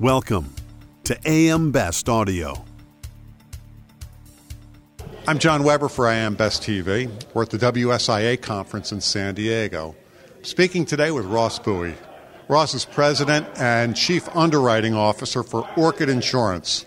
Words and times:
Welcome 0.00 0.54
to 1.02 1.18
AM 1.26 1.72
Best 1.72 2.08
Audio. 2.08 2.64
I'm 5.26 5.40
John 5.40 5.64
Weber 5.64 5.88
for 5.88 6.06
AM 6.06 6.36
Best 6.36 6.62
TV. 6.62 7.10
We're 7.34 7.42
at 7.42 7.50
the 7.50 7.58
WSIA 7.58 8.40
conference 8.40 8.92
in 8.92 9.00
San 9.00 9.34
Diego. 9.34 9.96
Speaking 10.42 10.86
today 10.86 11.10
with 11.10 11.24
Ross 11.24 11.58
Bowie. 11.58 11.96
Ross 12.46 12.74
is 12.74 12.84
president 12.84 13.48
and 13.58 13.96
chief 13.96 14.28
underwriting 14.36 14.94
officer 14.94 15.42
for 15.42 15.68
Orchid 15.76 16.08
Insurance, 16.08 16.86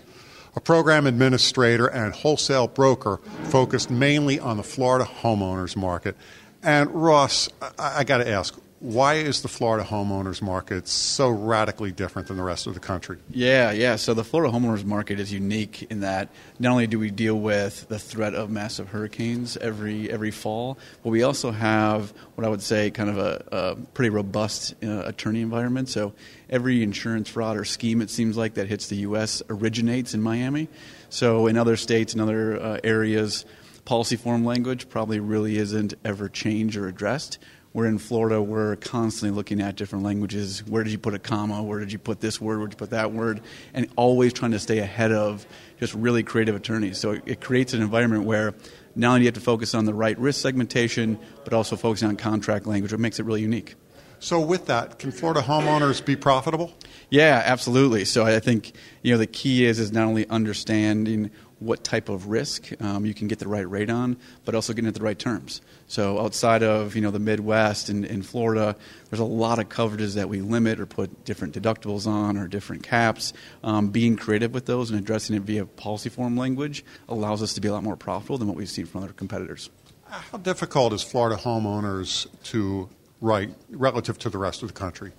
a 0.56 0.60
program 0.62 1.06
administrator 1.06 1.88
and 1.88 2.14
wholesale 2.14 2.66
broker 2.66 3.18
focused 3.50 3.90
mainly 3.90 4.40
on 4.40 4.56
the 4.56 4.62
Florida 4.62 5.04
homeowners 5.04 5.76
market. 5.76 6.16
And 6.62 6.90
Ross, 6.90 7.50
I, 7.60 7.98
I 7.98 8.04
got 8.04 8.18
to 8.18 8.30
ask, 8.30 8.58
why 8.82 9.14
is 9.14 9.42
the 9.42 9.48
Florida 9.48 9.88
homeowners 9.88 10.42
market 10.42 10.88
so 10.88 11.30
radically 11.30 11.92
different 11.92 12.26
than 12.26 12.36
the 12.36 12.42
rest 12.42 12.66
of 12.66 12.74
the 12.74 12.80
country? 12.80 13.16
Yeah, 13.30 13.70
yeah. 13.70 13.94
So 13.94 14.12
the 14.12 14.24
Florida 14.24 14.52
homeowners 14.52 14.84
market 14.84 15.20
is 15.20 15.32
unique 15.32 15.86
in 15.88 16.00
that 16.00 16.30
not 16.58 16.72
only 16.72 16.88
do 16.88 16.98
we 16.98 17.12
deal 17.12 17.38
with 17.38 17.86
the 17.86 18.00
threat 18.00 18.34
of 18.34 18.50
massive 18.50 18.88
hurricanes 18.88 19.56
every 19.56 20.10
every 20.10 20.32
fall, 20.32 20.78
but 21.04 21.10
we 21.10 21.22
also 21.22 21.52
have 21.52 22.12
what 22.34 22.44
I 22.44 22.50
would 22.50 22.60
say 22.60 22.90
kind 22.90 23.08
of 23.08 23.18
a, 23.18 23.44
a 23.52 23.76
pretty 23.94 24.10
robust 24.10 24.74
uh, 24.82 25.04
attorney 25.04 25.42
environment. 25.42 25.88
So 25.88 26.12
every 26.50 26.82
insurance 26.82 27.28
fraud 27.28 27.56
or 27.56 27.64
scheme 27.64 28.02
it 28.02 28.10
seems 28.10 28.36
like 28.36 28.54
that 28.54 28.66
hits 28.66 28.88
the 28.88 28.96
U.S. 28.96 29.44
originates 29.48 30.12
in 30.12 30.20
Miami. 30.20 30.68
So 31.08 31.46
in 31.46 31.56
other 31.56 31.76
states 31.76 32.14
and 32.14 32.20
other 32.20 32.60
uh, 32.60 32.80
areas, 32.82 33.44
policy 33.84 34.16
form 34.16 34.44
language 34.44 34.88
probably 34.88 35.20
really 35.20 35.56
isn't 35.56 35.94
ever 36.04 36.28
changed 36.28 36.76
or 36.76 36.88
addressed 36.88 37.38
we're 37.74 37.86
in 37.86 37.98
Florida, 37.98 38.42
we're 38.42 38.76
constantly 38.76 39.34
looking 39.34 39.60
at 39.60 39.76
different 39.76 40.04
languages. 40.04 40.62
Where 40.66 40.84
did 40.84 40.90
you 40.90 40.98
put 40.98 41.14
a 41.14 41.18
comma? 41.18 41.62
Where 41.62 41.80
did 41.80 41.90
you 41.92 41.98
put 41.98 42.20
this 42.20 42.40
word? 42.40 42.58
Where 42.58 42.66
did 42.66 42.74
you 42.74 42.78
put 42.78 42.90
that 42.90 43.12
word? 43.12 43.40
And 43.72 43.88
always 43.96 44.32
trying 44.32 44.50
to 44.50 44.58
stay 44.58 44.78
ahead 44.78 45.12
of 45.12 45.46
just 45.80 45.94
really 45.94 46.22
creative 46.22 46.54
attorneys. 46.54 46.98
So 46.98 47.12
it, 47.24 47.40
creates 47.40 47.72
an 47.72 47.80
environment 47.80 48.24
where 48.24 48.54
not 48.94 49.08
only 49.08 49.20
do 49.20 49.22
you 49.24 49.28
have 49.28 49.34
to 49.34 49.40
focus 49.40 49.74
on 49.74 49.86
the 49.86 49.94
right 49.94 50.18
risk 50.18 50.40
segmentation, 50.42 51.18
but 51.44 51.54
also 51.54 51.76
focusing 51.76 52.08
on 52.08 52.16
contract 52.16 52.66
language, 52.66 52.92
what 52.92 53.00
makes 53.00 53.18
it 53.18 53.24
really 53.24 53.40
unique. 53.40 53.74
So, 54.20 54.38
with 54.38 54.66
that, 54.66 55.00
can 55.00 55.10
Florida 55.10 55.40
homeowners 55.40 56.04
be 56.04 56.14
profitable? 56.14 56.72
Yeah, 57.10 57.42
absolutely. 57.44 58.04
So, 58.04 58.24
I 58.24 58.38
think 58.38 58.70
you 59.02 59.10
know 59.10 59.18
the 59.18 59.26
key 59.26 59.64
is 59.64 59.80
is 59.80 59.90
not 59.90 60.06
only 60.06 60.28
understanding 60.28 61.32
what 61.64 61.84
type 61.84 62.08
of 62.08 62.26
risk 62.26 62.70
um, 62.82 63.06
you 63.06 63.14
can 63.14 63.28
get 63.28 63.38
the 63.38 63.48
right 63.48 63.68
rate 63.68 63.90
on, 63.90 64.16
but 64.44 64.54
also 64.54 64.72
getting 64.72 64.88
at 64.88 64.94
the 64.94 65.02
right 65.02 65.18
terms. 65.18 65.60
So 65.86 66.20
outside 66.20 66.62
of 66.62 66.94
you 66.94 67.02
know 67.02 67.10
the 67.10 67.18
Midwest 67.18 67.88
and 67.88 68.04
in 68.04 68.22
Florida, 68.22 68.76
there's 69.10 69.20
a 69.20 69.24
lot 69.24 69.58
of 69.58 69.68
coverages 69.68 70.14
that 70.14 70.28
we 70.28 70.40
limit 70.40 70.80
or 70.80 70.86
put 70.86 71.24
different 71.24 71.54
deductibles 71.54 72.06
on 72.06 72.36
or 72.36 72.48
different 72.48 72.82
caps. 72.82 73.32
Um, 73.62 73.88
being 73.88 74.16
creative 74.16 74.52
with 74.54 74.66
those 74.66 74.90
and 74.90 74.98
addressing 74.98 75.36
it 75.36 75.42
via 75.42 75.66
policy 75.66 76.08
form 76.08 76.36
language 76.36 76.84
allows 77.08 77.42
us 77.42 77.54
to 77.54 77.60
be 77.60 77.68
a 77.68 77.72
lot 77.72 77.82
more 77.82 77.96
profitable 77.96 78.38
than 78.38 78.48
what 78.48 78.56
we've 78.56 78.68
seen 78.68 78.86
from 78.86 79.02
other 79.02 79.12
competitors. 79.12 79.70
How 80.04 80.38
difficult 80.38 80.92
is 80.92 81.02
Florida 81.02 81.40
homeowners 81.40 82.26
to 82.44 82.88
write 83.22 83.50
relative 83.70 84.18
to 84.18 84.30
the 84.30 84.36
rest 84.36 84.62
of 84.62 84.68
the 84.68 84.74
country? 84.74 85.12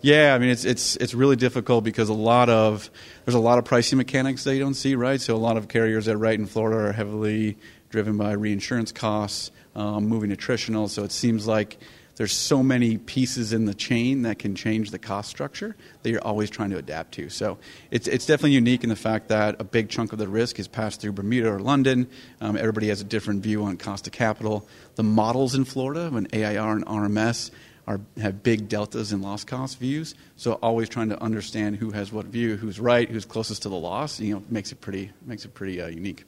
Yeah, 0.00 0.34
I 0.34 0.38
mean 0.38 0.50
it's 0.50 0.64
it's 0.64 0.96
it's 0.96 1.14
really 1.14 1.36
difficult 1.36 1.84
because 1.84 2.08
a 2.08 2.14
lot 2.14 2.48
of 2.48 2.90
there's 3.24 3.34
a 3.34 3.40
lot 3.40 3.58
of 3.58 3.64
pricing 3.64 3.98
mechanics 3.98 4.44
that 4.44 4.54
you 4.54 4.60
don't 4.60 4.74
see, 4.74 4.94
right? 4.94 5.20
So 5.20 5.34
a 5.34 5.38
lot 5.38 5.56
of 5.56 5.68
carriers 5.68 6.06
that 6.06 6.16
write 6.16 6.38
in 6.38 6.46
Florida 6.46 6.88
are 6.88 6.92
heavily 6.92 7.56
driven 7.90 8.16
by 8.16 8.32
reinsurance 8.32 8.92
costs, 8.92 9.50
um, 9.74 10.06
moving 10.06 10.30
attritional. 10.30 10.88
So 10.88 11.02
it 11.04 11.12
seems 11.12 11.46
like 11.46 11.78
there's 12.16 12.32
so 12.32 12.62
many 12.62 12.96
pieces 12.96 13.52
in 13.52 13.66
the 13.66 13.74
chain 13.74 14.22
that 14.22 14.38
can 14.38 14.54
change 14.54 14.90
the 14.90 14.98
cost 14.98 15.28
structure 15.28 15.76
that 16.02 16.10
you're 16.10 16.24
always 16.24 16.48
trying 16.48 16.70
to 16.70 16.78
adapt 16.78 17.12
to. 17.12 17.28
So 17.28 17.58
it's, 17.90 18.08
it's 18.08 18.24
definitely 18.24 18.52
unique 18.52 18.82
in 18.82 18.88
the 18.88 18.96
fact 18.96 19.28
that 19.28 19.60
a 19.60 19.64
big 19.64 19.90
chunk 19.90 20.12
of 20.14 20.18
the 20.18 20.26
risk 20.26 20.58
is 20.58 20.66
passed 20.66 21.02
through 21.02 21.12
Bermuda 21.12 21.52
or 21.52 21.58
London. 21.58 22.08
Um, 22.40 22.56
everybody 22.56 22.88
has 22.88 23.02
a 23.02 23.04
different 23.04 23.42
view 23.42 23.64
on 23.64 23.76
cost 23.76 24.06
of 24.06 24.14
capital. 24.14 24.66
The 24.94 25.02
models 25.02 25.54
in 25.54 25.66
Florida, 25.66 26.08
when 26.08 26.26
AIR 26.32 26.72
and 26.72 26.86
RMS, 26.86 27.50
are, 27.86 28.00
have 28.18 28.42
big 28.42 28.68
deltas 28.68 29.12
in 29.12 29.22
loss 29.22 29.44
cost 29.44 29.78
views. 29.78 30.14
So 30.36 30.54
always 30.54 30.88
trying 30.88 31.08
to 31.10 31.22
understand 31.22 31.76
who 31.76 31.90
has 31.92 32.12
what 32.12 32.26
view, 32.26 32.56
who's 32.56 32.80
right, 32.80 33.08
who's 33.08 33.24
closest 33.24 33.62
to 33.62 33.68
the 33.68 33.76
loss, 33.76 34.20
you 34.20 34.34
know, 34.34 34.42
makes 34.48 34.72
it 34.72 34.80
pretty 34.80 35.12
makes 35.24 35.44
it 35.44 35.54
pretty 35.54 35.80
uh, 35.80 35.86
unique. 35.88 36.24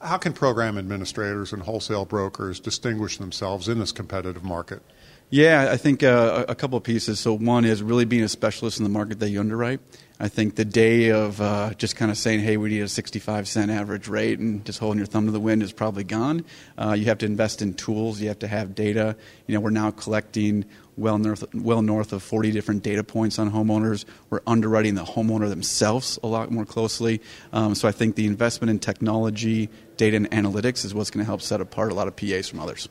How 0.00 0.18
can 0.18 0.34
program 0.34 0.76
administrators 0.76 1.52
and 1.52 1.62
wholesale 1.62 2.04
brokers 2.04 2.60
distinguish 2.60 3.16
themselves 3.16 3.68
in 3.68 3.78
this 3.78 3.92
competitive 3.92 4.44
market? 4.44 4.82
Yeah, 5.28 5.70
I 5.72 5.76
think 5.76 6.04
uh, 6.04 6.44
a 6.48 6.54
couple 6.54 6.78
of 6.78 6.84
pieces. 6.84 7.18
So 7.18 7.36
one 7.36 7.64
is 7.64 7.82
really 7.82 8.04
being 8.04 8.22
a 8.22 8.28
specialist 8.28 8.78
in 8.78 8.84
the 8.84 8.90
market 8.90 9.18
that 9.18 9.28
you 9.28 9.40
underwrite. 9.40 9.80
I 10.20 10.28
think 10.28 10.54
the 10.54 10.64
day 10.64 11.10
of 11.10 11.40
uh, 11.40 11.74
just 11.74 11.96
kind 11.96 12.12
of 12.12 12.16
saying, 12.16 12.40
"Hey, 12.40 12.56
we 12.56 12.70
need 12.70 12.80
a 12.80 12.88
65 12.88 13.48
cent 13.48 13.72
average 13.72 14.06
rate," 14.06 14.38
and 14.38 14.64
just 14.64 14.78
holding 14.78 14.98
your 14.98 15.06
thumb 15.06 15.26
to 15.26 15.32
the 15.32 15.40
wind 15.40 15.64
is 15.64 15.72
probably 15.72 16.04
gone. 16.04 16.44
Uh, 16.78 16.94
you 16.96 17.06
have 17.06 17.18
to 17.18 17.26
invest 17.26 17.60
in 17.60 17.74
tools. 17.74 18.20
You 18.20 18.28
have 18.28 18.38
to 18.38 18.46
have 18.46 18.76
data. 18.76 19.16
You 19.48 19.54
know, 19.54 19.60
we're 19.60 19.70
now 19.70 19.90
collecting 19.90 20.64
well 20.96 21.18
north, 21.18 21.44
well 21.52 21.82
north 21.82 22.12
of 22.12 22.22
40 22.22 22.52
different 22.52 22.84
data 22.84 23.02
points 23.02 23.40
on 23.40 23.50
homeowners. 23.50 24.04
We're 24.30 24.42
underwriting 24.46 24.94
the 24.94 25.04
homeowner 25.04 25.48
themselves 25.48 26.20
a 26.22 26.28
lot 26.28 26.52
more 26.52 26.64
closely. 26.64 27.20
Um, 27.52 27.74
so 27.74 27.88
I 27.88 27.92
think 27.92 28.14
the 28.14 28.26
investment 28.26 28.70
in 28.70 28.78
technology, 28.78 29.70
data, 29.96 30.16
and 30.16 30.30
analytics 30.30 30.84
is 30.84 30.94
what's 30.94 31.10
going 31.10 31.24
to 31.24 31.26
help 31.26 31.42
set 31.42 31.60
apart 31.60 31.90
a 31.90 31.94
lot 31.96 32.06
of 32.06 32.14
PAs 32.14 32.48
from 32.48 32.60
others. 32.60 32.88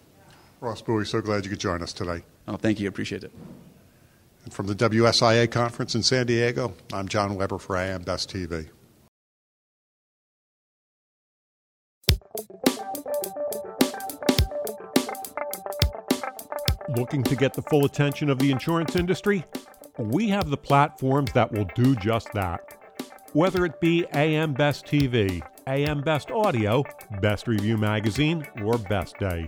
Ross 0.62 0.82
Bowie, 0.82 1.06
so 1.06 1.22
glad 1.22 1.44
you 1.44 1.50
could 1.50 1.60
join 1.60 1.82
us 1.82 1.94
today. 1.94 2.24
Oh, 2.48 2.58
thank 2.58 2.80
you. 2.80 2.88
Appreciate 2.88 3.24
it. 3.24 3.32
And 4.44 4.54
from 4.54 4.68
the 4.68 4.76
WSIA 4.76 5.50
conference 5.50 5.96
in 5.96 6.04
San 6.04 6.28
Diego, 6.28 6.74
I'm 6.94 7.08
John 7.08 7.36
Weber 7.36 7.58
for 7.58 7.76
AM 7.76 8.04
Best 8.04 8.32
TV. 8.32 8.70
Looking 16.96 17.24
to 17.24 17.36
get 17.36 17.54
the 17.54 17.64
full 17.64 17.86
attention 17.86 18.30
of 18.30 18.40
the 18.40 18.52
insurance 18.52 18.96
industry? 18.96 19.44
We 19.98 20.30
have 20.30 20.50
the 20.50 20.58
platforms 20.58 21.32
that 21.34 21.52
will 21.52 21.68
do 21.76 21.96
just 21.96 22.32
that. 22.34 22.62
Whether 23.34 23.66
it 23.66 23.82
be 23.82 24.06
AM 24.14 24.54
Best 24.54 24.86
TV, 24.86 25.42
AM 25.68 26.02
Best 26.02 26.32
Audio, 26.32 26.84
Best 27.20 27.48
Review 27.48 27.78
Magazine, 27.78 28.48
or 28.64 28.78
Best 28.78 29.18
Day. 29.18 29.48